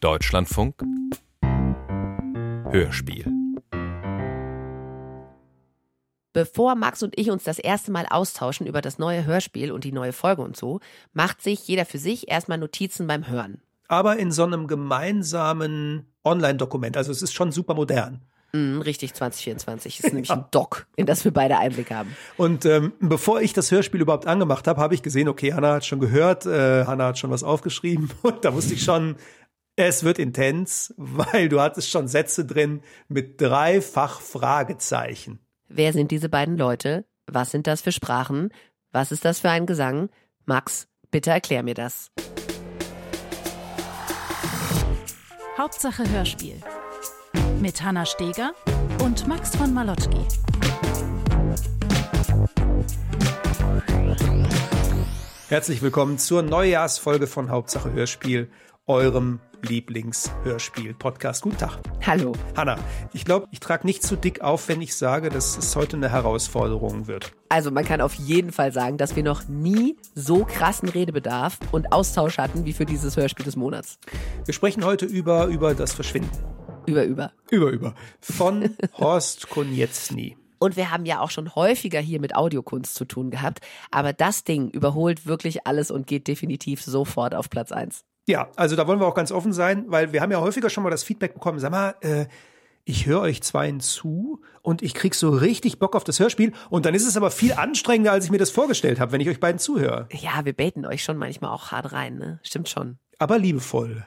[0.00, 0.76] Deutschlandfunk
[2.70, 3.26] Hörspiel
[6.32, 9.90] Bevor Max und ich uns das erste Mal austauschen über das neue Hörspiel und die
[9.90, 10.78] neue Folge und so,
[11.14, 13.60] macht sich jeder für sich erstmal Notizen beim Hören.
[13.88, 16.96] Aber in so einem gemeinsamen Online-Dokument.
[16.96, 18.20] Also es ist schon super modern.
[18.52, 22.16] Mm, richtig, 2024 ist nämlich ein Doc, in das wir beide Einblick haben.
[22.36, 25.86] Und ähm, bevor ich das Hörspiel überhaupt angemacht habe, habe ich gesehen, okay, Hanna hat
[25.86, 29.16] schon gehört, äh, Hanna hat schon was aufgeschrieben und da wusste ich schon,
[29.78, 35.38] es wird intens, weil du hattest schon Sätze drin mit dreifach Fragezeichen.
[35.68, 37.04] Wer sind diese beiden Leute?
[37.26, 38.50] Was sind das für Sprachen?
[38.90, 40.08] Was ist das für ein Gesang?
[40.46, 42.10] Max, bitte erklär mir das.
[45.56, 46.56] Hauptsache Hörspiel.
[47.60, 48.52] Mit Hanna Steger
[49.02, 50.24] und Max von Malotki.
[55.48, 58.50] Herzlich willkommen zur Neujahrsfolge von Hauptsache Hörspiel,
[58.86, 61.42] eurem Lieblingshörspiel-Podcast.
[61.42, 61.78] Guten Tag.
[62.06, 62.32] Hallo.
[62.56, 62.78] Hanna,
[63.12, 66.10] ich glaube, ich trage nicht zu dick auf, wenn ich sage, dass es heute eine
[66.10, 67.32] Herausforderung wird.
[67.48, 71.92] Also man kann auf jeden Fall sagen, dass wir noch nie so krassen Redebedarf und
[71.92, 73.98] Austausch hatten wie für dieses Hörspiel des Monats.
[74.44, 76.30] Wir sprechen heute über, über das Verschwinden.
[76.86, 77.32] Über, über.
[77.50, 77.94] Über, über.
[78.20, 80.36] Von Horst Konietzny.
[80.58, 83.60] Und wir haben ja auch schon häufiger hier mit Audiokunst zu tun gehabt.
[83.90, 88.04] Aber das Ding überholt wirklich alles und geht definitiv sofort auf Platz eins.
[88.28, 90.84] Ja, also da wollen wir auch ganz offen sein, weil wir haben ja häufiger schon
[90.84, 92.26] mal das Feedback bekommen, sag mal, äh,
[92.84, 96.84] ich höre euch zweien zu und ich krieg so richtig Bock auf das Hörspiel und
[96.84, 99.40] dann ist es aber viel anstrengender, als ich mir das vorgestellt habe, wenn ich euch
[99.40, 100.08] beiden zuhöre.
[100.12, 102.38] Ja, wir baiten euch schon manchmal auch hart rein, ne?
[102.42, 102.98] Stimmt schon.
[103.18, 104.06] Aber liebevoll.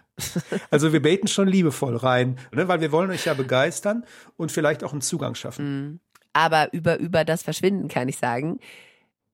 [0.69, 2.67] Also wir baiten schon liebevoll rein, ne?
[2.67, 4.05] weil wir wollen euch ja begeistern
[4.38, 5.99] und vielleicht auch einen Zugang schaffen.
[6.33, 8.59] Aber über, über das Verschwinden kann ich sagen,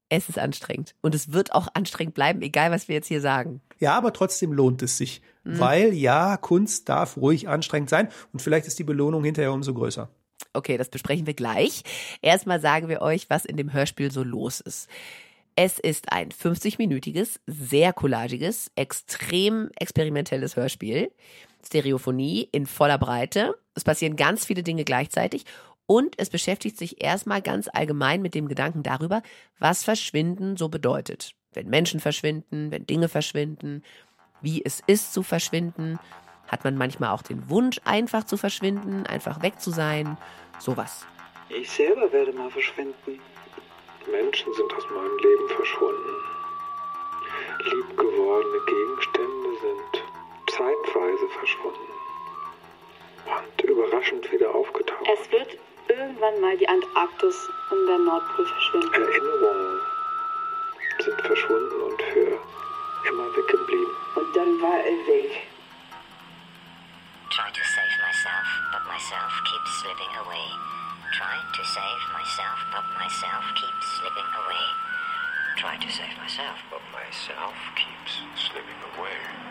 [0.09, 0.95] es ist anstrengend.
[1.01, 3.61] Und es wird auch anstrengend bleiben, egal was wir jetzt hier sagen.
[3.79, 8.67] Ja, aber trotzdem lohnt es sich, weil ja, Kunst darf ruhig anstrengend sein und vielleicht
[8.67, 10.09] ist die Belohnung hinterher umso größer.
[10.53, 11.83] Okay, das besprechen wir gleich.
[12.21, 14.89] Erstmal sagen wir euch, was in dem Hörspiel so los ist.
[15.55, 21.11] Es ist ein 50-minütiges, sehr collagiges, extrem experimentelles Hörspiel.
[21.65, 23.55] Stereophonie in voller Breite.
[23.75, 25.45] Es passieren ganz viele Dinge gleichzeitig
[25.87, 29.23] und es beschäftigt sich erstmal ganz allgemein mit dem Gedanken darüber,
[29.57, 31.33] was Verschwinden so bedeutet.
[31.53, 33.83] Wenn Menschen verschwinden, wenn Dinge verschwinden,
[34.41, 35.97] wie es ist zu verschwinden.
[36.47, 40.17] Hat man manchmal auch den Wunsch, einfach zu verschwinden, einfach weg zu sein?
[40.59, 41.05] Sowas.
[41.49, 43.19] Ich selber werde mal verschwinden.
[44.11, 46.15] Menschen sind aus meinem Leben verschwunden.
[47.63, 50.03] Liebgewordene Gegenstände sind
[50.51, 51.87] zeitweise verschwunden
[53.25, 55.07] und überraschend wieder aufgetaucht.
[55.19, 55.57] Es wird
[55.89, 58.93] irgendwann mal die Antarktis und der Nordpol verschwinden.
[58.93, 59.79] Erinnerungen
[60.99, 62.39] sind verschwunden und für
[63.09, 63.95] immer weggeblieben.
[64.15, 65.47] Und dann war er weg.
[67.29, 70.47] Try to save myself, but myself keeps slipping away.
[71.13, 74.65] Try to save myself, but myself keeps slipping away.
[75.57, 79.46] Try to save myself, but myself keeps slipping away.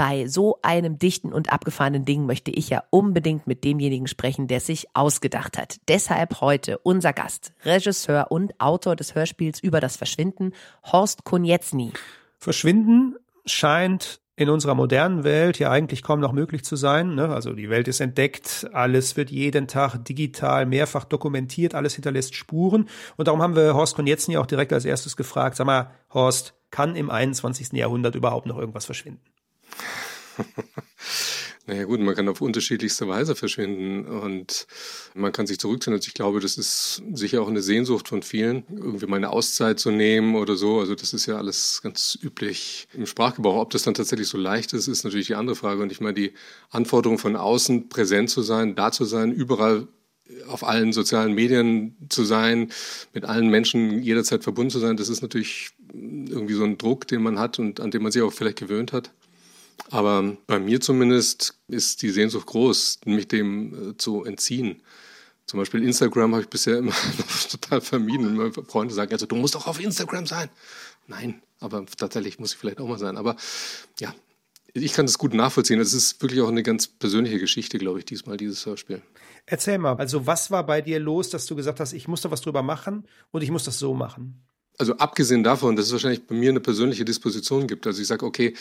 [0.00, 4.60] Bei so einem dichten und abgefahrenen Ding möchte ich ja unbedingt mit demjenigen sprechen, der
[4.60, 5.76] sich ausgedacht hat.
[5.88, 10.54] Deshalb heute unser Gast, Regisseur und Autor des Hörspiels über das Verschwinden,
[10.90, 11.92] Horst Konietzny.
[12.38, 17.14] Verschwinden scheint in unserer modernen Welt ja eigentlich kaum noch möglich zu sein.
[17.14, 17.28] Ne?
[17.28, 22.88] Also die Welt ist entdeckt, alles wird jeden Tag digital mehrfach dokumentiert, alles hinterlässt Spuren.
[23.18, 26.96] Und darum haben wir Horst Konietzny auch direkt als erstes gefragt, sag mal, Horst, kann
[26.96, 27.72] im 21.
[27.72, 29.20] Jahrhundert überhaupt noch irgendwas verschwinden?
[31.70, 34.66] Naja gut, man kann auf unterschiedlichste Weise verschwinden und
[35.14, 35.94] man kann sich zurückziehen.
[35.94, 39.78] Also ich glaube, das ist sicher auch eine Sehnsucht von vielen, irgendwie mal eine Auszeit
[39.78, 40.80] zu nehmen oder so.
[40.80, 43.60] Also das ist ja alles ganz üblich im Sprachgebrauch.
[43.60, 45.80] Ob das dann tatsächlich so leicht ist, ist natürlich die andere Frage.
[45.80, 46.32] Und ich meine, die
[46.70, 49.86] Anforderung von außen, präsent zu sein, da zu sein, überall
[50.48, 52.70] auf allen sozialen Medien zu sein,
[53.12, 57.22] mit allen Menschen jederzeit verbunden zu sein, das ist natürlich irgendwie so ein Druck, den
[57.22, 59.12] man hat und an den man sich auch vielleicht gewöhnt hat.
[59.90, 64.82] Aber bei mir zumindest ist die Sehnsucht groß, mich dem äh, zu entziehen.
[65.46, 66.92] Zum Beispiel Instagram habe ich bisher immer
[67.50, 68.36] total vermieden.
[68.36, 70.48] Meine Freunde sagen, also du musst doch auf Instagram sein.
[71.08, 73.16] Nein, aber tatsächlich muss ich vielleicht auch mal sein.
[73.16, 73.34] Aber
[73.98, 74.14] ja,
[74.72, 75.80] ich kann das gut nachvollziehen.
[75.80, 79.02] Es ist wirklich auch eine ganz persönliche Geschichte, glaube ich, diesmal, dieses Hörspiel.
[79.46, 82.30] Erzähl mal, also was war bei dir los, dass du gesagt hast, ich muss da
[82.30, 84.42] was drüber machen und ich muss das so machen?
[84.78, 87.86] Also abgesehen davon, dass es wahrscheinlich bei mir eine persönliche Disposition gibt.
[87.86, 88.54] Also ich sage, okay,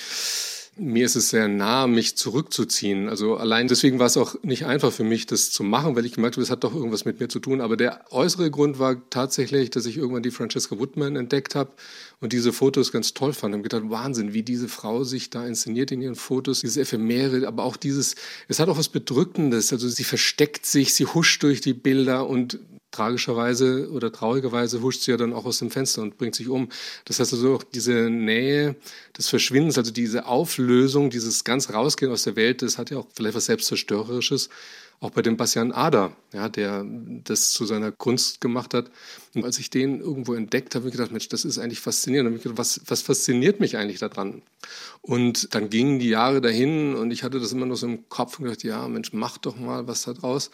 [0.79, 3.09] mir ist es sehr nah, mich zurückzuziehen.
[3.09, 6.13] Also allein deswegen war es auch nicht einfach für mich, das zu machen, weil ich
[6.13, 7.61] gemerkt habe, es hat doch irgendwas mit mir zu tun.
[7.61, 11.71] Aber der äußere Grund war tatsächlich, dass ich irgendwann die Francesca Woodman entdeckt habe
[12.21, 13.53] und diese Fotos ganz toll fand.
[13.53, 17.47] Ich habe gedacht, Wahnsinn, wie diese Frau sich da inszeniert in ihren Fotos, dieses Ephemere,
[17.47, 18.15] aber auch dieses,
[18.47, 19.71] es hat auch was Bedrückendes.
[19.73, 22.59] Also sie versteckt sich, sie huscht durch die Bilder und
[22.91, 26.69] tragischerweise oder traurigerweise huscht sie ja dann auch aus dem Fenster und bringt sich um.
[27.05, 28.75] Das heißt also auch diese Nähe
[29.17, 33.07] des Verschwindens, also diese Auflösung, dieses ganz Rausgehen aus der Welt, das hat ja auch
[33.13, 34.49] vielleicht was Selbstzerstörerisches.
[35.01, 36.85] Auch bei dem Bastian Ader, ja, der
[37.23, 38.91] das zu seiner Kunst gemacht hat.
[39.33, 42.29] Und als ich den irgendwo entdeckt habe, habe ich gedacht, Mensch, das ist eigentlich faszinierend.
[42.29, 44.41] Und ich gedacht, was, was fasziniert mich eigentlich daran?
[45.01, 48.39] Und dann gingen die Jahre dahin und ich hatte das immer noch so im Kopf
[48.39, 50.51] und gedacht, ja, Mensch, mach doch mal was da draus.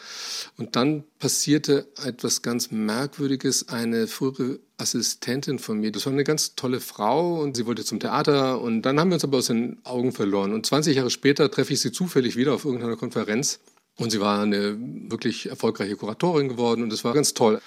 [0.57, 3.69] Und dann passierte etwas ganz Merkwürdiges.
[3.69, 7.99] Eine frühere Assistentin von mir, das war eine ganz tolle Frau und sie wollte zum
[7.99, 10.53] Theater und dann haben wir uns aber aus den Augen verloren.
[10.53, 13.59] Und 20 Jahre später treffe ich sie zufällig wieder auf irgendeiner Konferenz
[13.97, 14.77] und sie war eine
[15.09, 17.61] wirklich erfolgreiche Kuratorin geworden und das war ganz toll.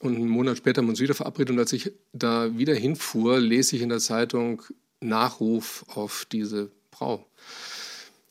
[0.00, 3.38] Und einen Monat später haben wir uns wieder verabredet und als ich da wieder hinfuhr,
[3.38, 4.62] lese ich in der Zeitung
[5.00, 7.26] Nachruf auf diese Frau.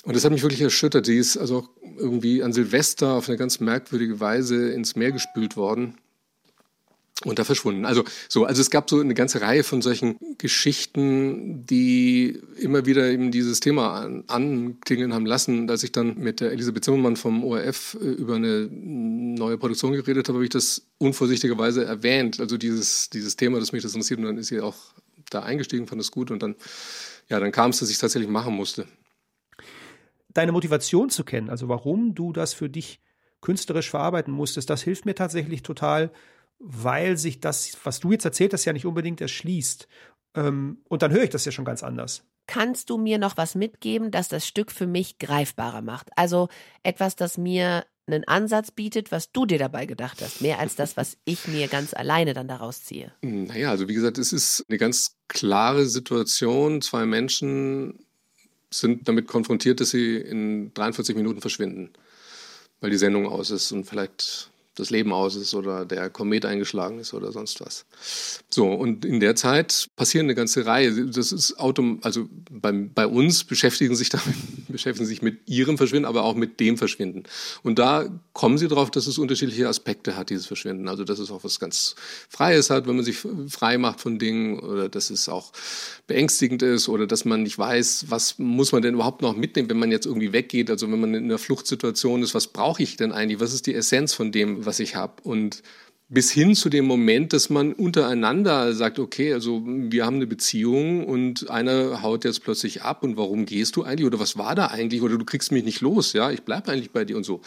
[0.03, 1.05] Und das hat mich wirklich erschüttert.
[1.05, 1.67] Sie ist also
[1.97, 5.97] irgendwie an Silvester auf eine ganz merkwürdige Weise ins Meer gespült worden
[7.25, 7.85] und da verschwunden.
[7.85, 13.09] Also so, also es gab so eine ganze Reihe von solchen Geschichten, die immer wieder
[13.09, 15.69] eben dieses Thema an, anklingeln haben lassen.
[15.69, 20.27] Als ich dann mit der Elisabeth Zimmermann vom ORF äh, über eine neue Produktion geredet
[20.27, 22.39] habe, habe ich das unvorsichtigerweise erwähnt.
[22.39, 24.75] Also dieses, dieses Thema, das mich das interessiert und dann ist sie auch
[25.29, 26.55] da eingestiegen, fand es gut und dann,
[27.29, 28.85] ja, dann kam es, dass ich es tatsächlich machen musste.
[30.33, 32.99] Deine Motivation zu kennen, also warum du das für dich
[33.41, 36.11] künstlerisch verarbeiten musstest, das hilft mir tatsächlich total,
[36.61, 39.87] weil sich das, was du jetzt erzählt hast, ja nicht unbedingt erschließt.
[40.35, 42.23] Ähm, und dann höre ich das ja schon ganz anders.
[42.47, 46.09] Kannst du mir noch was mitgeben, das das Stück für mich greifbarer macht?
[46.15, 46.49] Also
[46.83, 50.97] etwas, das mir einen Ansatz bietet, was du dir dabei gedacht hast, mehr als das,
[50.97, 53.13] was ich mir ganz alleine dann daraus ziehe.
[53.21, 56.81] Naja, also wie gesagt, es ist eine ganz klare Situation.
[56.81, 57.99] Zwei Menschen
[58.69, 61.91] sind damit konfrontiert, dass sie in 43 Minuten verschwinden,
[62.79, 66.99] weil die Sendung aus ist und vielleicht das Leben aus ist oder der Komet eingeschlagen
[66.99, 67.85] ist oder sonst was.
[68.49, 71.07] So, und in der Zeit passieren eine ganze Reihe.
[71.07, 74.35] Das ist autom also bei, bei uns beschäftigen sich damit,
[74.69, 77.23] beschäftigen sich mit ihrem Verschwinden, aber auch mit dem Verschwinden.
[77.63, 80.87] Und da kommen sie darauf, dass es unterschiedliche Aspekte hat, dieses Verschwinden.
[80.87, 81.95] Also, dass es auch was ganz
[82.29, 83.17] Freies hat, wenn man sich
[83.49, 85.51] frei macht von Dingen oder dass es auch
[86.07, 89.79] beängstigend ist oder dass man nicht weiß, was muss man denn überhaupt noch mitnehmen, wenn
[89.79, 90.69] man jetzt irgendwie weggeht.
[90.69, 93.39] Also, wenn man in einer Fluchtsituation ist, was brauche ich denn eigentlich?
[93.39, 95.13] Was ist die Essenz von dem, was ich habe.
[95.23, 95.63] Und
[96.11, 101.05] bis hin zu dem Moment, dass man untereinander sagt, okay, also wir haben eine Beziehung
[101.05, 104.67] und einer haut jetzt plötzlich ab und warum gehst du eigentlich oder was war da
[104.67, 107.39] eigentlich oder du kriegst mich nicht los, ja, ich bleibe eigentlich bei dir und so.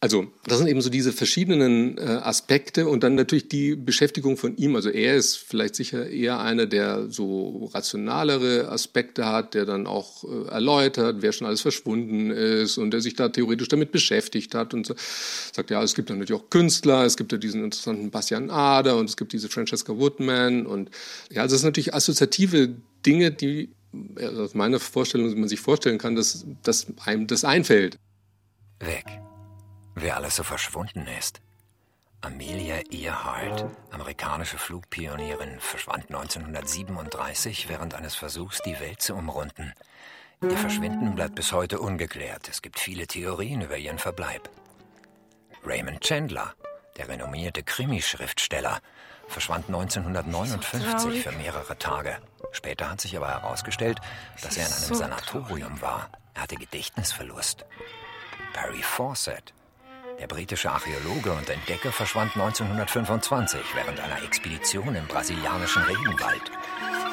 [0.00, 4.56] Also das sind eben so diese verschiedenen äh, Aspekte und dann natürlich die Beschäftigung von
[4.56, 4.76] ihm.
[4.76, 10.22] Also er ist vielleicht sicher eher einer, der so rationalere Aspekte hat, der dann auch
[10.22, 14.72] äh, erläutert, wer schon alles verschwunden ist und der sich da theoretisch damit beschäftigt hat
[14.72, 14.94] und so.
[15.52, 18.98] sagt, ja, es gibt dann natürlich auch Künstler, es gibt ja diesen interessanten Bastian Ader
[18.98, 20.90] und es gibt diese Francesca Woodman und
[21.32, 22.72] ja, also das sind natürlich assoziative
[23.04, 23.70] Dinge, die
[24.22, 27.98] aus meiner Vorstellung, man sich vorstellen kann, dass, dass einem das einfällt.
[28.78, 29.27] Weg
[30.02, 31.40] wer alles so verschwunden ist.
[32.20, 39.72] Amelia Earhart, amerikanische Flugpionierin, verschwand 1937 während eines Versuchs, die Welt zu umrunden.
[40.42, 42.48] Ihr Verschwinden bleibt bis heute ungeklärt.
[42.48, 44.50] Es gibt viele Theorien über ihren Verbleib.
[45.64, 46.54] Raymond Chandler,
[46.96, 48.80] der renommierte Krimischriftsteller,
[49.28, 52.18] verschwand 1959 für mehrere Tage.
[52.52, 54.00] Später hat sich aber herausgestellt,
[54.42, 56.10] dass er in einem Sanatorium war.
[56.34, 57.64] Er hatte Gedächtnisverlust.
[58.54, 59.52] Barry Fawcett,
[60.18, 66.42] der britische Archäologe und Entdecker verschwand 1925 während einer Expedition im brasilianischen Regenwald.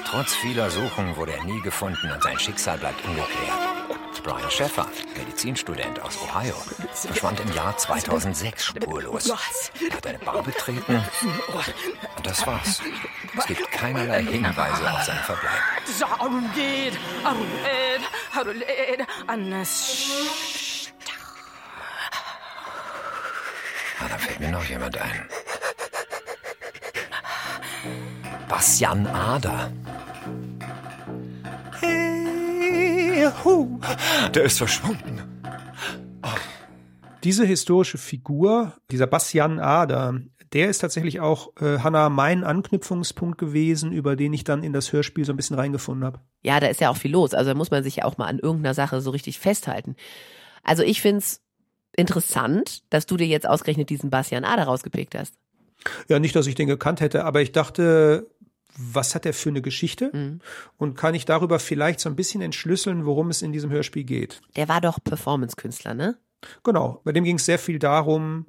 [0.05, 3.75] Trotz vieler Suchen wurde er nie gefunden und sein Schicksal bleibt ungeklärt.
[4.23, 6.55] Brian Sheffer, Medizinstudent aus Ohio,
[6.93, 9.29] verschwand im Jahr 2006 spurlos.
[9.29, 10.95] Er hat eine Bar betreten
[12.17, 12.81] und das war's.
[13.37, 15.61] Es gibt keinerlei Hinweise auf seinen Verbleib.
[24.05, 25.27] Ah, da fällt mir noch jemand ein.
[28.47, 29.71] Bastian Ader.
[31.79, 33.79] Hey, hu.
[34.35, 35.21] Der ist verschwunden.
[36.21, 36.27] Oh.
[37.23, 40.21] diese historische Figur, dieser Bastian Ader,
[40.53, 44.93] der ist tatsächlich auch, äh, Hanna, mein Anknüpfungspunkt gewesen, über den ich dann in das
[44.93, 46.19] Hörspiel so ein bisschen reingefunden habe.
[46.43, 47.33] Ja, da ist ja auch viel los.
[47.33, 49.95] Also da muss man sich ja auch mal an irgendeiner Sache so richtig festhalten.
[50.63, 51.44] Also ich find's
[51.95, 55.35] interessant, dass du dir jetzt ausgerechnet diesen Bastian Ader rausgepickt hast.
[56.07, 58.27] Ja, nicht, dass ich den gekannt hätte, aber ich dachte,
[58.77, 60.09] was hat er für eine Geschichte?
[60.13, 60.39] Mhm.
[60.77, 64.41] Und kann ich darüber vielleicht so ein bisschen entschlüsseln, worum es in diesem Hörspiel geht?
[64.55, 66.17] Der war doch Performance-Künstler, ne?
[66.63, 68.45] Genau, bei dem ging es sehr viel darum,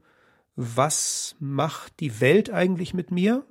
[0.56, 3.44] was macht die Welt eigentlich mit mir?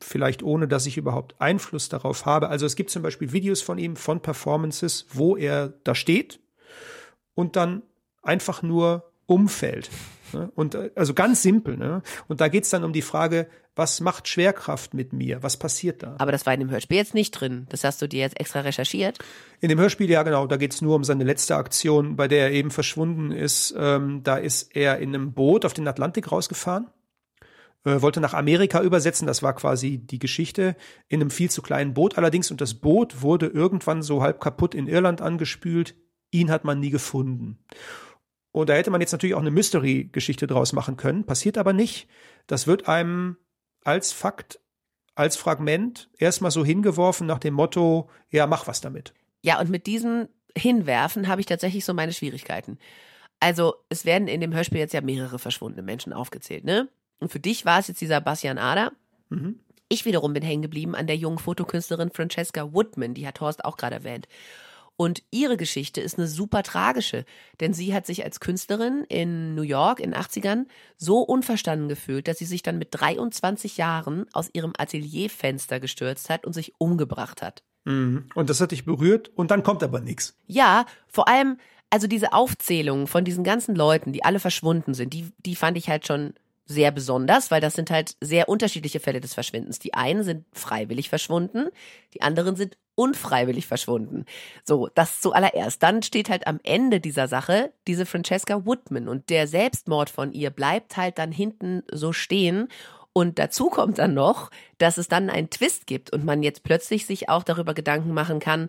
[0.00, 2.48] Vielleicht ohne, dass ich überhaupt Einfluss darauf habe.
[2.48, 6.40] Also es gibt zum Beispiel Videos von ihm, von Performances, wo er da steht
[7.34, 7.82] und dann
[8.22, 9.90] einfach nur umfällt.
[10.32, 10.50] Ne?
[10.54, 11.76] Und äh, also ganz simpel.
[11.76, 12.02] Ne?
[12.28, 15.42] Und da geht's dann um die Frage, was macht Schwerkraft mit mir?
[15.42, 16.16] Was passiert da?
[16.18, 17.66] Aber das war in dem Hörspiel jetzt nicht drin.
[17.68, 19.18] Das hast du dir jetzt extra recherchiert.
[19.60, 22.52] In dem Hörspiel, ja genau, da geht's nur um seine letzte Aktion, bei der er
[22.52, 23.74] eben verschwunden ist.
[23.76, 26.86] Ähm, da ist er in einem Boot auf den Atlantik rausgefahren,
[27.84, 30.74] äh, wollte nach Amerika übersetzen, das war quasi die Geschichte,
[31.08, 32.50] in einem viel zu kleinen Boot allerdings.
[32.50, 35.94] Und das Boot wurde irgendwann so halb kaputt in Irland angespült.
[36.30, 37.58] Ihn hat man nie gefunden.
[38.56, 42.08] Und da hätte man jetzt natürlich auch eine Mystery-Geschichte draus machen können, passiert aber nicht.
[42.46, 43.36] Das wird einem
[43.84, 44.60] als Fakt,
[45.14, 49.12] als Fragment erstmal so hingeworfen nach dem Motto, ja, mach was damit.
[49.42, 52.78] Ja, und mit diesem Hinwerfen habe ich tatsächlich so meine Schwierigkeiten.
[53.40, 56.88] Also, es werden in dem Hörspiel jetzt ja mehrere verschwundene Menschen aufgezählt, ne?
[57.20, 58.90] Und für dich war es jetzt dieser Bastian Ader.
[59.28, 59.60] Mhm.
[59.90, 63.76] Ich wiederum bin hängen geblieben an der jungen Fotokünstlerin Francesca Woodman, die hat Horst auch
[63.76, 64.28] gerade erwähnt.
[64.96, 67.24] Und ihre Geschichte ist eine super tragische,
[67.60, 72.28] denn sie hat sich als Künstlerin in New York in den 80ern so unverstanden gefühlt,
[72.28, 77.42] dass sie sich dann mit 23 Jahren aus ihrem Atelierfenster gestürzt hat und sich umgebracht
[77.42, 77.62] hat.
[77.84, 78.26] Mhm.
[78.34, 80.38] Und das hat dich berührt und dann kommt aber nichts.
[80.46, 81.58] Ja, vor allem,
[81.90, 85.90] also diese Aufzählung von diesen ganzen Leuten, die alle verschwunden sind, die, die fand ich
[85.90, 86.34] halt schon
[86.66, 89.78] sehr besonders, weil das sind halt sehr unterschiedliche Fälle des Verschwindens.
[89.78, 91.68] Die einen sind freiwillig verschwunden,
[92.12, 94.24] die anderen sind unfreiwillig verschwunden.
[94.64, 95.82] So, das zuallererst.
[95.82, 100.50] Dann steht halt am Ende dieser Sache diese Francesca Woodman und der Selbstmord von ihr
[100.50, 102.68] bleibt halt dann hinten so stehen.
[103.12, 107.06] Und dazu kommt dann noch, dass es dann einen Twist gibt und man jetzt plötzlich
[107.06, 108.68] sich auch darüber Gedanken machen kann,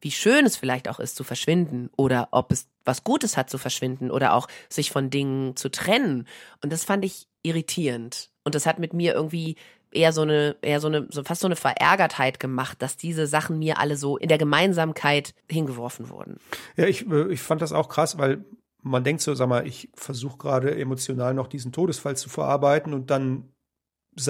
[0.00, 3.58] wie schön es vielleicht auch ist zu verschwinden oder ob es was Gutes hat zu
[3.58, 6.28] verschwinden oder auch sich von Dingen zu trennen.
[6.62, 8.30] Und das fand ich irritierend.
[8.44, 9.56] Und das hat mit mir irgendwie
[9.90, 13.58] eher so eine, eher so eine, so fast so eine Verärgertheit gemacht, dass diese Sachen
[13.58, 16.38] mir alle so in der Gemeinsamkeit hingeworfen wurden.
[16.76, 18.44] Ja, ich, äh, ich fand das auch krass, weil
[18.82, 23.10] man denkt so, sag mal, ich versuche gerade emotional noch diesen Todesfall zu verarbeiten und
[23.10, 23.48] dann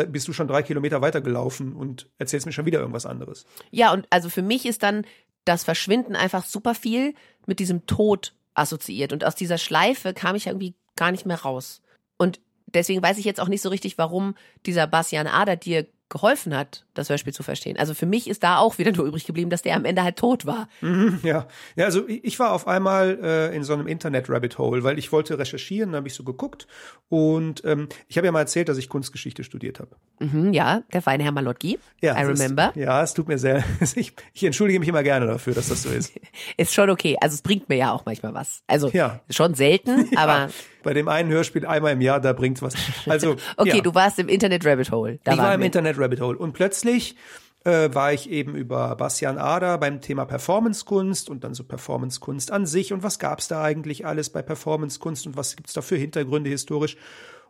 [0.09, 3.45] bist du schon drei Kilometer weitergelaufen und erzählst mir schon wieder irgendwas anderes.
[3.71, 5.07] Ja, und also für mich ist dann
[5.45, 7.15] das Verschwinden einfach super viel
[7.47, 9.13] mit diesem Tod assoziiert.
[9.13, 11.83] Und aus dieser Schleife kam ich irgendwie gar nicht mehr raus.
[12.19, 16.57] Und deswegen weiß ich jetzt auch nicht so richtig, warum dieser Bastian Ader dir geholfen
[16.57, 17.77] hat, das Hörspiel zu verstehen.
[17.77, 20.17] Also für mich ist da auch wieder nur übrig geblieben, dass der am Ende halt
[20.17, 20.69] tot war.
[20.81, 25.11] Mhm, ja, ja also ich war auf einmal äh, in so einem Internet-Rabbit-Hole, weil ich
[25.11, 26.69] wollte recherchieren, da habe ich so geguckt
[27.09, 29.97] und ähm, ich habe ja mal erzählt, dass ich Kunstgeschichte studiert habe.
[30.21, 31.81] Mhm, ja, der feine Herr Malotki.
[32.01, 32.69] Ja, I remember.
[32.69, 33.65] Ist, ja, es tut mir sehr,
[33.97, 36.13] ich, ich entschuldige mich immer gerne dafür, dass das so ist.
[36.57, 38.63] ist schon okay, also es bringt mir ja auch manchmal was.
[38.69, 39.21] Also ja.
[39.29, 40.53] schon selten, ja, aber
[40.87, 42.75] bei dem einen Hörspiel einmal im Jahr, da bringt's was.
[43.09, 43.83] Also okay, ja.
[43.83, 45.19] du warst im Internet Rabbit Hole.
[45.25, 45.67] Da ich war im wir.
[45.67, 47.17] Internet Rabbit Hole und plötzlich
[47.65, 52.67] äh, war ich eben über Bastian Ader beim Thema Performancekunst und dann so Performancekunst an
[52.67, 56.51] sich und was gab's da eigentlich alles bei Performancekunst und was gibt's da für Hintergründe
[56.51, 56.97] historisch.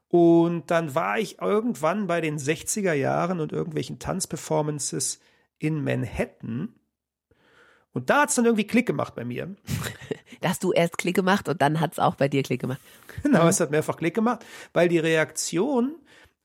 [0.08, 5.20] Und dann war ich irgendwann bei den 60er Jahren und irgendwelchen Tanzperformances
[5.58, 6.70] in Manhattan.
[7.96, 9.56] Und da hat's dann irgendwie Klick gemacht bei mir.
[10.42, 12.78] Da hast du erst Klick gemacht und dann hat's auch bei dir Klick gemacht.
[13.22, 15.96] Genau, es hat mehrfach Klick gemacht, weil die Reaktion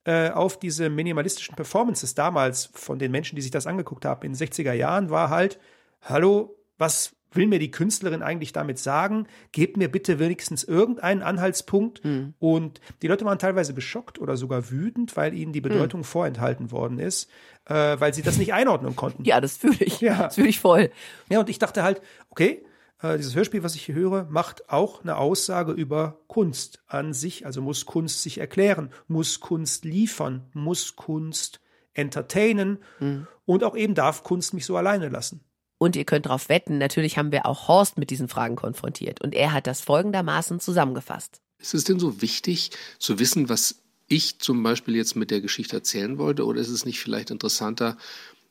[0.06, 4.32] äh, auf diese minimalistischen Performances damals von den Menschen, die sich das angeguckt haben in
[4.32, 5.60] den 60er Jahren, war halt,
[6.04, 9.28] hallo, was will mir die Künstlerin eigentlich damit sagen?
[9.52, 12.04] Gebt mir bitte wenigstens irgendeinen Anhaltspunkt.
[12.04, 12.34] Mhm.
[12.40, 16.06] Und die Leute waren teilweise geschockt oder sogar wütend, weil ihnen die Bedeutung mhm.
[16.06, 17.30] vorenthalten worden ist,
[17.66, 19.24] äh, weil sie das nicht einordnen konnten.
[19.24, 20.02] Ja, das fühle ich.
[20.02, 20.24] Ja.
[20.24, 20.92] Das fühle ich voll.
[21.30, 22.64] Ja, und ich dachte halt, okay,
[23.02, 27.46] äh, dieses Hörspiel, was ich hier höre, macht auch eine Aussage über Kunst an sich.
[27.46, 31.62] Also muss Kunst sich erklären, muss Kunst liefern, muss Kunst
[31.94, 33.28] entertainen Mhm.
[33.46, 35.44] und auch eben darf Kunst mich so alleine lassen.
[35.82, 39.20] Und ihr könnt darauf wetten, natürlich haben wir auch Horst mit diesen Fragen konfrontiert.
[39.20, 41.42] Und er hat das folgendermaßen zusammengefasst.
[41.58, 42.70] Ist es denn so wichtig
[43.00, 46.46] zu wissen, was ich zum Beispiel jetzt mit der Geschichte erzählen wollte?
[46.46, 47.98] Oder ist es nicht vielleicht interessanter,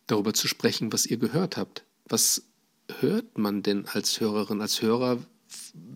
[0.08, 1.84] darüber zu sprechen, was ihr gehört habt?
[2.04, 2.42] Was
[2.98, 5.18] hört man denn als Hörerin, als Hörer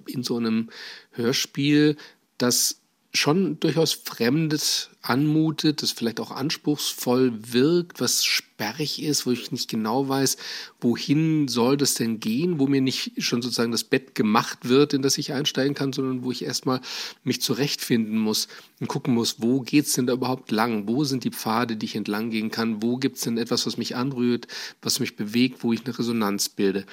[0.06, 0.70] in so einem
[1.10, 1.96] Hörspiel,
[2.38, 2.80] das
[3.14, 9.68] schon durchaus fremdet anmutet, das vielleicht auch anspruchsvoll wirkt, was sperrig ist, wo ich nicht
[9.68, 10.36] genau weiß,
[10.80, 15.02] wohin soll das denn gehen, wo mir nicht schon sozusagen das Bett gemacht wird, in
[15.02, 16.80] das ich einsteigen kann, sondern wo ich erstmal
[17.22, 18.48] mich zurechtfinden muss
[18.80, 20.88] und gucken muss, wo geht's denn da überhaupt lang?
[20.88, 22.82] Wo sind die Pfade, die ich entlang gehen kann?
[22.82, 24.48] Wo gibt's denn etwas, was mich anrührt,
[24.82, 26.84] was mich bewegt, wo ich eine Resonanz bilde?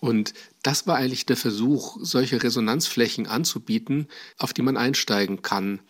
[0.00, 4.06] Und das war eigentlich der Versuch, solche Resonanzflächen anzubieten,
[4.38, 5.80] auf die man einsteigen kann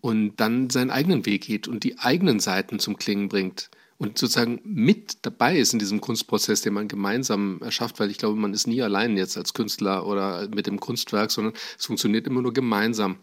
[0.00, 4.60] und dann seinen eigenen Weg geht und die eigenen Seiten zum Klingen bringt und sozusagen
[4.64, 8.66] mit dabei ist in diesem Kunstprozess, den man gemeinsam erschafft, weil ich glaube, man ist
[8.66, 13.16] nie allein jetzt als Künstler oder mit dem Kunstwerk, sondern es funktioniert immer nur gemeinsam.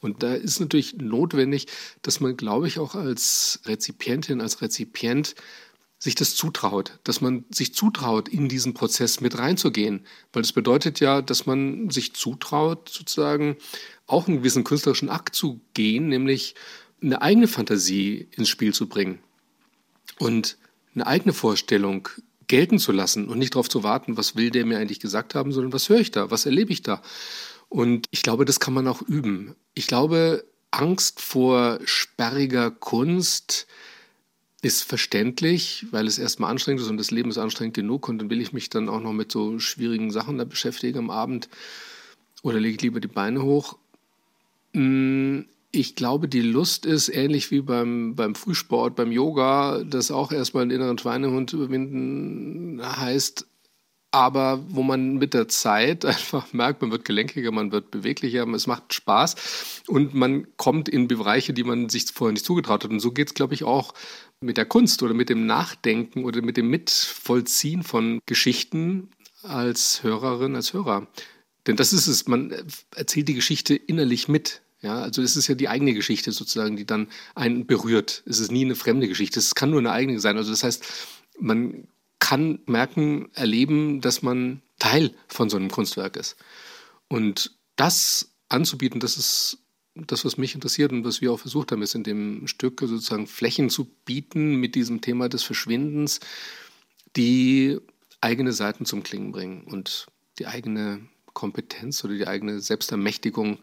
[0.00, 1.68] Und da ist natürlich notwendig,
[2.02, 5.36] dass man, glaube ich, auch als Rezipientin, als Rezipient
[5.98, 10.06] sich das zutraut, dass man sich zutraut, in diesen Prozess mit reinzugehen.
[10.32, 13.56] Weil das bedeutet ja, dass man sich zutraut, sozusagen
[14.06, 16.54] auch einen gewissen künstlerischen Akt zu gehen, nämlich
[17.02, 19.18] eine eigene Fantasie ins Spiel zu bringen
[20.18, 20.58] und
[20.94, 22.08] eine eigene Vorstellung
[22.46, 25.52] gelten zu lassen und nicht darauf zu warten, was will der mir eigentlich gesagt haben,
[25.52, 27.02] sondern was höre ich da, was erlebe ich da.
[27.68, 29.56] Und ich glaube, das kann man auch üben.
[29.74, 33.66] Ich glaube, Angst vor sperriger Kunst,
[34.66, 38.30] ist verständlich, weil es erstmal anstrengend ist und das Leben ist anstrengend genug und dann
[38.30, 41.48] will ich mich dann auch noch mit so schwierigen Sachen da beschäftigen am Abend
[42.42, 43.78] oder lege ich lieber die Beine hoch.
[44.72, 50.32] Mm, ich glaube, die Lust ist ähnlich wie beim, beim Frühsport, beim Yoga, das auch
[50.32, 53.46] erstmal einen inneren Schweinehund überwinden heißt,
[54.16, 58.66] aber wo man mit der Zeit einfach merkt, man wird gelenkiger, man wird beweglicher, es
[58.66, 62.90] macht Spaß und man kommt in Bereiche, die man sich vorher nicht zugetraut hat.
[62.90, 63.92] Und so geht es, glaube ich, auch
[64.40, 69.10] mit der Kunst oder mit dem Nachdenken oder mit dem Mitvollziehen von Geschichten
[69.42, 71.06] als Hörerin, als Hörer.
[71.66, 72.54] Denn das ist es, man
[72.94, 74.62] erzählt die Geschichte innerlich mit.
[74.82, 78.22] Ja, also es ist ja die eigene Geschichte sozusagen, die dann einen berührt.
[78.26, 79.38] Es ist nie eine fremde Geschichte.
[79.40, 80.36] Es kann nur eine eigene sein.
[80.36, 80.84] Also das heißt,
[81.40, 86.36] man kann merken, erleben, dass man Teil von so einem Kunstwerk ist.
[87.08, 89.58] Und das anzubieten, das ist
[89.96, 93.26] das, was mich interessiert und was wir auch versucht haben, ist in dem Stück sozusagen
[93.26, 96.20] Flächen zu bieten mit diesem Thema des Verschwindens,
[97.16, 97.78] die
[98.20, 100.06] eigene Seiten zum Klingen bringen und
[100.38, 101.00] die eigene
[101.32, 103.58] Kompetenz oder die eigene Selbstermächtigung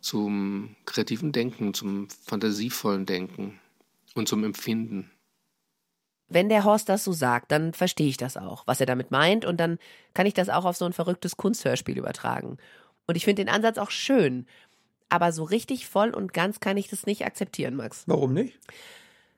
[0.00, 3.60] zum kreativen Denken, zum fantasievollen Denken
[4.14, 5.10] und zum Empfinden.
[6.28, 9.44] Wenn der Horst das so sagt, dann verstehe ich das auch, was er damit meint,
[9.44, 9.78] und dann
[10.14, 12.56] kann ich das auch auf so ein verrücktes Kunsthörspiel übertragen.
[13.06, 14.46] Und ich finde den Ansatz auch schön,
[15.10, 18.04] aber so richtig voll und ganz kann ich das nicht akzeptieren, Max.
[18.06, 18.58] Warum nicht?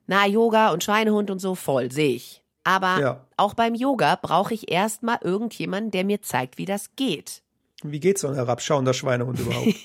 [0.06, 2.42] Na, Yoga und Schweinehund und so voll, sehe ich.
[2.64, 3.26] Aber ja.
[3.36, 7.42] auch beim Yoga brauche ich erstmal irgendjemanden, der mir zeigt, wie das geht.
[7.82, 9.66] Wie geht so ein herabschauender Schweinehund überhaupt?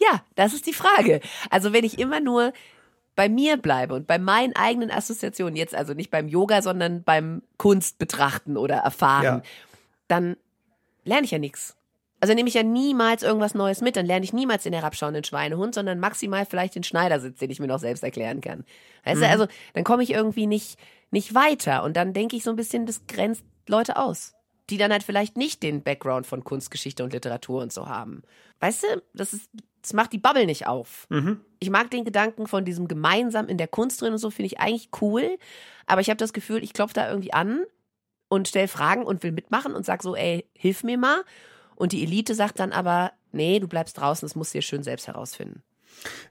[0.00, 1.20] ja, das ist die Frage.
[1.50, 2.52] Also wenn ich immer nur
[3.14, 7.42] bei mir bleibe und bei meinen eigenen Assoziationen, jetzt also nicht beim Yoga, sondern beim
[7.56, 9.42] Kunst betrachten oder erfahren, ja.
[10.08, 10.36] dann
[11.04, 11.76] lerne ich ja nichts.
[12.20, 15.74] Also nehme ich ja niemals irgendwas Neues mit, dann lerne ich niemals den herabschauenden Schweinehund,
[15.74, 18.64] sondern maximal vielleicht den Schneidersitz, den ich mir noch selbst erklären kann.
[19.04, 19.24] Weißt mhm.
[19.24, 20.78] du, also dann komme ich irgendwie nicht,
[21.10, 24.34] nicht weiter und dann denke ich so ein bisschen, das grenzt Leute aus,
[24.68, 28.22] die dann halt vielleicht nicht den Background von Kunstgeschichte und Literatur und so haben.
[28.60, 29.48] Weißt du, das ist,
[29.80, 31.06] das macht die Bubble nicht auf.
[31.10, 31.40] Mhm.
[31.60, 34.58] Ich mag den Gedanken von diesem gemeinsam in der Kunst drin und so, finde ich
[34.58, 35.38] eigentlich cool,
[35.86, 37.62] aber ich habe das Gefühl, ich klopfe da irgendwie an
[38.28, 41.22] und stelle Fragen und will mitmachen und sag so, ey, hilf mir mal.
[41.78, 44.82] Und die Elite sagt dann aber, nee, du bleibst draußen, das musst du dir schön
[44.82, 45.62] selbst herausfinden.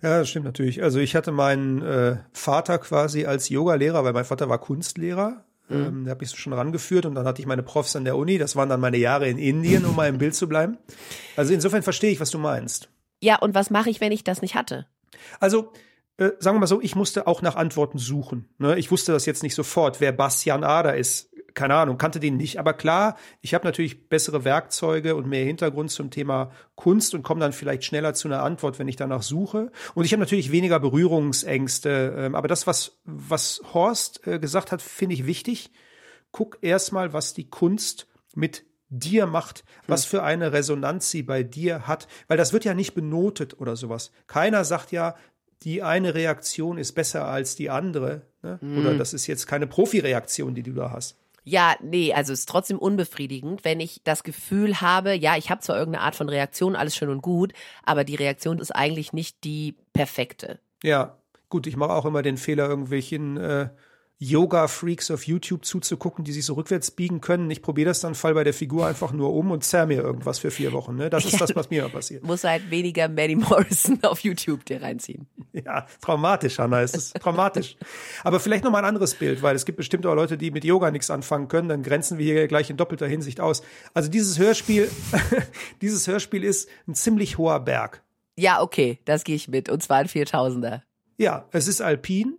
[0.01, 0.83] Ja, das stimmt natürlich.
[0.83, 5.45] Also ich hatte meinen äh, Vater quasi als Yoga-Lehrer, weil mein Vater war Kunstlehrer.
[5.69, 5.75] Mhm.
[5.75, 8.17] Ähm, der hat mich so schon rangeführt und dann hatte ich meine Profs an der
[8.17, 8.37] Uni.
[8.37, 10.77] Das waren dann meine Jahre in Indien, um mal im Bild zu bleiben.
[11.37, 12.89] Also insofern verstehe ich, was du meinst.
[13.21, 14.85] Ja, und was mache ich, wenn ich das nicht hatte?
[15.39, 15.71] Also
[16.17, 18.49] äh, sagen wir mal so, ich musste auch nach Antworten suchen.
[18.57, 18.77] Ne?
[18.77, 22.59] Ich wusste das jetzt nicht sofort, wer Bastian Ader ist keine Ahnung, kannte den nicht.
[22.59, 27.41] Aber klar, ich habe natürlich bessere Werkzeuge und mehr Hintergrund zum Thema Kunst und komme
[27.41, 29.71] dann vielleicht schneller zu einer Antwort, wenn ich danach suche.
[29.95, 32.13] Und ich habe natürlich weniger Berührungsängste.
[32.15, 35.71] Ähm, aber das, was, was Horst äh, gesagt hat, finde ich wichtig.
[36.31, 40.09] Guck erstmal, was die Kunst mit dir macht, was hm.
[40.11, 44.11] für eine Resonanz sie bei dir hat, weil das wird ja nicht benotet oder sowas.
[44.27, 45.15] Keiner sagt ja,
[45.63, 48.59] die eine Reaktion ist besser als die andere, ne?
[48.61, 48.77] mhm.
[48.77, 51.17] oder das ist jetzt keine Profi-Reaktion, die du da hast.
[51.49, 55.61] Ja, nee, also es ist trotzdem unbefriedigend, wenn ich das Gefühl habe, ja, ich habe
[55.61, 57.53] zwar irgendeine Art von Reaktion, alles schön und gut,
[57.85, 60.59] aber die Reaktion ist eigentlich nicht die perfekte.
[60.83, 63.69] Ja, gut, ich mache auch immer den Fehler, irgendwelchen äh,
[64.19, 67.51] Yoga-Freaks auf YouTube zuzugucken, die sich so rückwärts biegen können.
[67.51, 70.39] Ich probiere das dann, fall bei der Figur einfach nur um und zerr mir irgendwas
[70.39, 70.95] für vier Wochen.
[70.95, 71.11] Ne?
[71.11, 72.23] Das ist das, was mir immer passiert.
[72.23, 75.27] Muss halt weniger Maddie Morrison auf YouTube dir reinziehen.
[75.53, 77.77] Ja, traumatisch, Hanna, es ist traumatisch.
[78.23, 80.65] Aber vielleicht noch mal ein anderes Bild, weil es gibt bestimmt auch Leute, die mit
[80.65, 83.61] Yoga nichts anfangen können, dann grenzen wir hier gleich in doppelter Hinsicht aus.
[83.93, 84.89] Also dieses Hörspiel,
[85.81, 88.03] dieses Hörspiel ist ein ziemlich hoher Berg.
[88.35, 89.69] Ja, okay, das gehe ich mit.
[89.69, 90.81] Und zwar ein 4000er.
[91.17, 92.37] Ja, es ist alpin.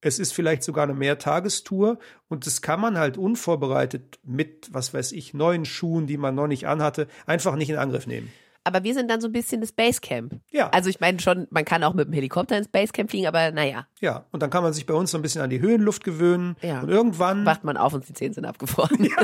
[0.00, 5.12] Es ist vielleicht sogar eine Mehrtagestour und das kann man halt unvorbereitet mit, was weiß
[5.12, 8.32] ich, neuen Schuhen, die man noch nicht anhatte, einfach nicht in Angriff nehmen.
[8.64, 10.40] Aber wir sind dann so ein bisschen das Basecamp.
[10.50, 10.68] Ja.
[10.70, 13.86] Also ich meine schon, man kann auch mit dem Helikopter ins Basecamp fliegen, aber naja,
[14.00, 16.54] Ja, und dann kann man sich bei uns so ein bisschen an die Höhenluft gewöhnen
[16.60, 16.80] Ja.
[16.80, 19.08] und irgendwann, wacht man auf und die Zähne sind abgefroren.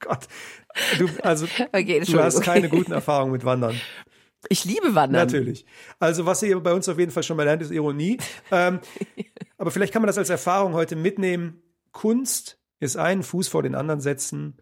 [0.00, 0.28] Gott,
[0.98, 3.80] du, also Okay, du hast keine guten Erfahrungen mit Wandern.
[4.48, 5.26] Ich liebe Wandern.
[5.26, 5.64] Natürlich.
[5.98, 8.18] Also was ihr bei uns auf jeden Fall schon mal lernt, ist Ironie.
[8.50, 8.80] Ähm,
[9.58, 11.62] aber vielleicht kann man das als Erfahrung heute mitnehmen.
[11.92, 14.58] Kunst ist einen Fuß vor den anderen setzen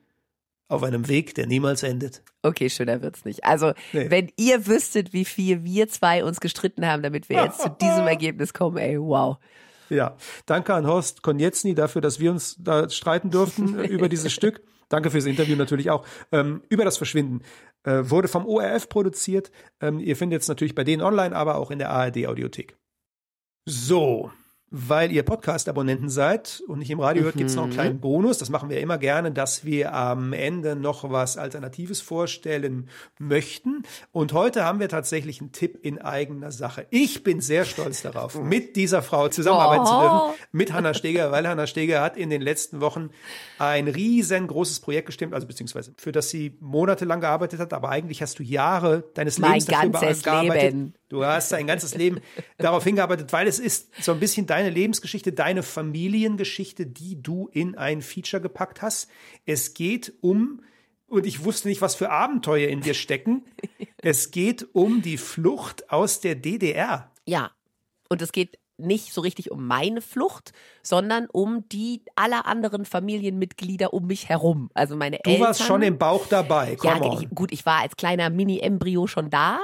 [0.69, 2.23] auf einem Weg, der niemals endet.
[2.43, 3.45] Okay, schöner wird's nicht.
[3.45, 4.11] Also, Nee.
[4.11, 8.07] wenn ihr wüsstet, wie viel wir zwei uns gestritten haben, damit wir jetzt zu diesem
[8.07, 9.37] Ergebnis kommen, ey, wow.
[9.93, 14.63] Ja, danke an Horst Konietzny dafür, dass wir uns da streiten durften über dieses Stück.
[14.89, 16.07] Danke fürs Interview natürlich auch.
[16.33, 17.43] Ähm, über das Verschwinden
[17.85, 19.51] äh, wurde vom ORF produziert.
[19.81, 22.77] Ähm, ihr findet es natürlich bei denen online, aber auch in der ARD Audiothek.
[23.67, 24.33] So,
[24.75, 28.39] weil ihr Podcast-Abonnenten seid und nicht im Radio hört, gibt es noch einen kleinen Bonus.
[28.39, 33.83] Das machen wir immer gerne, dass wir am Ende noch was Alternatives vorstellen möchten.
[34.13, 36.87] Und heute haben wir tatsächlich einen Tipp in eigener Sache.
[36.89, 40.21] Ich bin sehr stolz darauf, mit dieser Frau zusammenarbeiten zu dürfen,
[40.53, 43.11] mit Hanna Steger, weil Hanna Steger hat in den letzten Wochen
[43.59, 48.39] ein riesengroßes Projekt gestimmt, also beziehungsweise für das sie monatelang gearbeitet hat, aber eigentlich hast
[48.39, 50.63] du Jahre deines Mein Lebens dafür ganzes gearbeitet.
[50.63, 50.95] Leben.
[51.13, 52.21] Du hast dein ganzes Leben
[52.57, 57.77] darauf hingearbeitet, weil es ist so ein bisschen deine Lebensgeschichte, deine Familiengeschichte, die du in
[57.77, 59.11] ein Feature gepackt hast.
[59.45, 60.63] Es geht um,
[61.09, 63.45] und ich wusste nicht, was für Abenteuer in dir stecken.
[64.05, 67.13] Es geht um die Flucht aus der DDR.
[67.25, 67.53] Ja.
[68.09, 73.95] Und es geht nicht so richtig um meine Flucht, sondern um die aller anderen Familienmitglieder
[73.95, 74.71] um mich herum.
[74.75, 75.47] Also meine Du Eltern.
[75.47, 76.77] warst schon im Bauch dabei.
[76.83, 77.23] Ja, Come on.
[77.23, 79.61] ich, gut, ich war als kleiner Mini-Embryo schon da,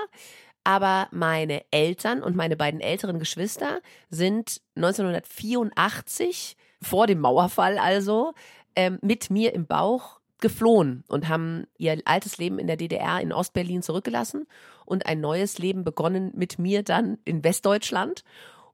[0.69, 8.35] aber meine Eltern und meine beiden älteren Geschwister sind 1984, vor dem Mauerfall also,
[8.77, 13.33] ähm, mit mir im Bauch geflohen und haben ihr altes Leben in der DDR in
[13.33, 14.47] Ostberlin zurückgelassen
[14.85, 18.23] und ein neues Leben begonnen mit mir dann in Westdeutschland.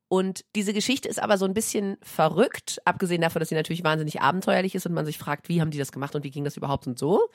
[0.09, 4.21] Und diese Geschichte ist aber so ein bisschen verrückt, abgesehen davon, dass sie natürlich wahnsinnig
[4.21, 6.57] abenteuerlich ist und man sich fragt, wie haben die das gemacht und wie ging das
[6.57, 7.29] überhaupt und so.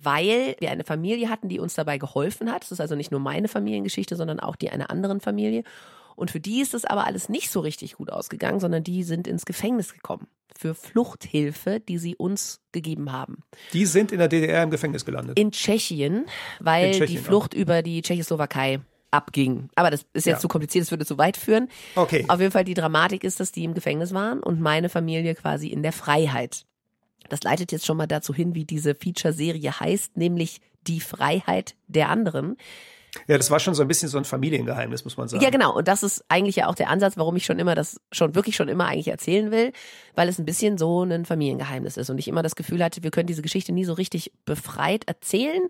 [0.00, 2.64] Weil wir eine Familie hatten, die uns dabei geholfen hat.
[2.64, 5.62] Es ist also nicht nur meine Familiengeschichte, sondern auch die einer anderen Familie.
[6.16, 9.26] Und für die ist es aber alles nicht so richtig gut ausgegangen, sondern die sind
[9.26, 13.42] ins Gefängnis gekommen für Fluchthilfe, die sie uns gegeben haben.
[13.72, 15.38] Die sind in der DDR im Gefängnis gelandet.
[15.38, 16.26] In Tschechien,
[16.60, 18.80] weil In Tschechien, die Flucht über die Tschechoslowakei
[19.14, 19.68] abging.
[19.74, 20.40] Aber das ist jetzt Ja.
[20.40, 21.68] zu kompliziert, das würde zu weit führen.
[21.96, 22.24] Okay.
[22.28, 25.68] Auf jeden Fall die Dramatik ist, dass die im Gefängnis waren und meine Familie quasi
[25.68, 26.66] in der Freiheit.
[27.30, 32.10] Das leitet jetzt schon mal dazu hin, wie diese Feature-Serie heißt, nämlich die Freiheit der
[32.10, 32.56] anderen.
[33.26, 35.42] Ja, das war schon so ein bisschen so ein Familiengeheimnis, muss man sagen.
[35.42, 35.76] Ja, genau.
[35.76, 38.56] Und das ist eigentlich ja auch der Ansatz, warum ich schon immer das, schon wirklich
[38.56, 39.72] schon immer eigentlich erzählen will,
[40.14, 43.10] weil es ein bisschen so ein Familiengeheimnis ist und ich immer das Gefühl hatte, wir
[43.10, 45.62] können diese Geschichte nie so richtig befreit erzählen,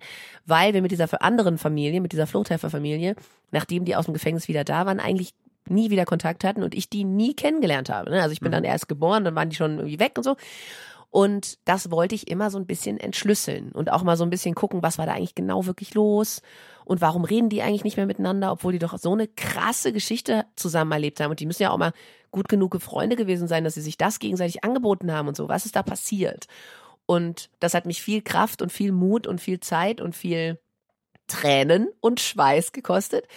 [0.46, 3.14] weil wir mit dieser anderen Familie, mit dieser Fluchthelferfamilie,
[3.50, 5.34] nachdem die aus dem Gefängnis wieder da waren, eigentlich
[5.68, 8.10] nie wieder Kontakt hatten und ich die nie kennengelernt habe.
[8.10, 8.22] ne?
[8.22, 10.36] Also ich bin dann erst geboren, dann waren die schon irgendwie weg und so.
[11.14, 14.56] Und das wollte ich immer so ein bisschen entschlüsseln und auch mal so ein bisschen
[14.56, 16.42] gucken, was war da eigentlich genau wirklich los
[16.84, 20.44] und warum reden die eigentlich nicht mehr miteinander, obwohl die doch so eine krasse Geschichte
[20.56, 21.30] zusammen erlebt haben.
[21.30, 21.92] Und die müssen ja auch mal
[22.32, 25.48] gut genug Freunde gewesen sein, dass sie sich das gegenseitig angeboten haben und so.
[25.48, 26.48] Was ist da passiert?
[27.06, 30.58] Und das hat mich viel Kraft und viel Mut und viel Zeit und viel
[31.28, 33.28] Tränen und Schweiß gekostet.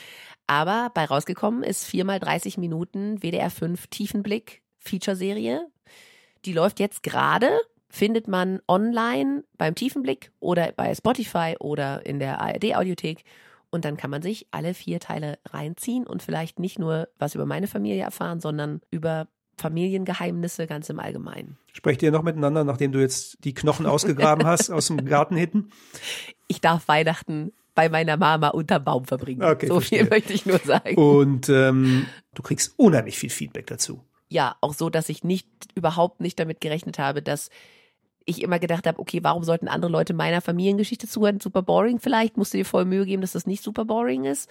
[0.48, 5.68] Aber bei rausgekommen ist viermal 30 Minuten WDR 5 Tiefenblick Feature-Serie.
[6.46, 7.50] Die läuft jetzt gerade,
[7.90, 13.24] findet man online beim Tiefenblick oder bei Spotify oder in der ARD-Audiothek.
[13.70, 17.46] Und dann kann man sich alle vier Teile reinziehen und vielleicht nicht nur was über
[17.46, 21.58] meine Familie erfahren, sondern über Familiengeheimnisse ganz im Allgemeinen.
[21.74, 25.72] Sprecht ihr noch miteinander, nachdem du jetzt die Knochen ausgegraben hast aus dem Garten hinten?
[26.48, 29.44] Ich darf Weihnachten bei meiner Mama unterm Baum verbringen.
[29.44, 30.10] Okay, so viel verstehe.
[30.10, 30.96] möchte ich nur sagen.
[30.96, 34.04] Und ähm, du kriegst unheimlich viel Feedback dazu.
[34.30, 37.50] Ja, auch so, dass ich nicht, überhaupt nicht damit gerechnet habe, dass
[38.26, 41.40] ich immer gedacht habe, okay, warum sollten andere Leute meiner Familiengeschichte zuhören?
[41.40, 44.50] Super boring vielleicht, musst du dir voll Mühe geben, dass das nicht super boring ist.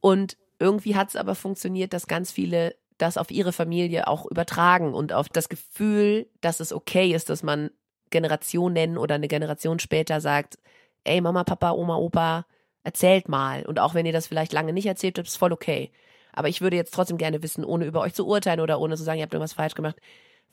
[0.00, 4.94] Und irgendwie hat es aber funktioniert, dass ganz viele das auf ihre Familie auch übertragen
[4.94, 7.70] und auf das Gefühl, dass es okay ist, dass man
[8.10, 10.58] Generationen oder eine Generation später sagt,
[11.04, 12.46] ey Mama, Papa, Oma, Opa,
[12.82, 13.66] erzählt mal.
[13.66, 15.92] Und auch wenn ihr das vielleicht lange nicht erzählt habt, ist voll okay.
[16.36, 19.02] Aber ich würde jetzt trotzdem gerne wissen, ohne über euch zu urteilen oder ohne zu
[19.02, 19.96] sagen, ihr habt irgendwas falsch gemacht.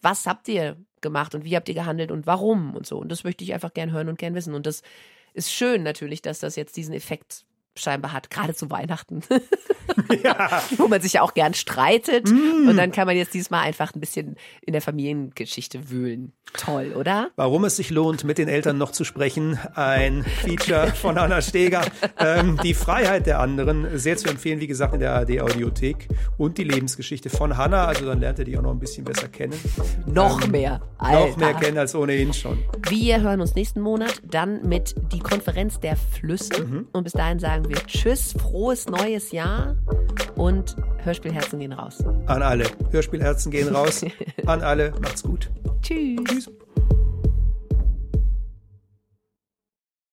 [0.02, 2.98] Was habt ihr gemacht und wie habt ihr gehandelt und warum und so.
[2.98, 4.56] Und das möchte ich einfach gern hören und gern wissen.
[4.56, 4.82] Und das
[5.34, 9.22] ist schön natürlich, dass das jetzt diesen Effekt scheinbar hat, gerade zu Weihnachten.
[10.24, 10.62] ja.
[10.78, 12.30] Wo man sich ja auch gern streitet.
[12.30, 12.68] Mm.
[12.70, 16.34] Und dann kann man jetzt diesmal einfach ein bisschen in der Familiengeschichte wühlen.
[16.54, 17.32] Toll, oder?
[17.36, 19.58] Warum es sich lohnt, mit den Eltern noch zu sprechen.
[19.74, 21.82] Ein Feature von Anna Steger.
[22.20, 23.98] Ähm, die Freiheit der anderen.
[23.98, 26.10] Sehr zu empfehlen, wie gesagt, in der ARD-Audiothek.
[26.38, 27.86] Und die Lebensgeschichte von Hannah.
[27.86, 29.54] Also dann lernt ihr die auch noch ein bisschen besser kennen.
[30.06, 30.82] Noch ähm, mehr.
[31.00, 31.28] Alter.
[31.28, 32.60] Noch mehr kennen als ohnehin schon.
[32.88, 36.64] Wir hören uns nächsten Monat dann mit die Konferenz der Flüsse.
[36.64, 36.88] Mhm.
[36.92, 39.76] Und bis dahin sagen wir Tschüss, frohes neues Jahr
[40.36, 42.04] und Hörspielherzen gehen raus.
[42.26, 42.66] An alle.
[42.92, 44.06] Hörspielherzen gehen raus.
[44.46, 44.92] An alle.
[45.02, 45.50] Macht's gut.
[45.82, 46.20] Tschüss.
[46.26, 46.52] Tschüss.